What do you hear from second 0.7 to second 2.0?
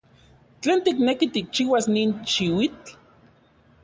tikneki tikchiuas